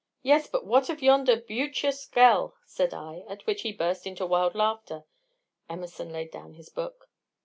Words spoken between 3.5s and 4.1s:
he burst